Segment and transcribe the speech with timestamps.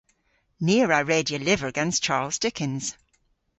[0.65, 2.85] Ni a wra redya lyver gans Charles Dickens.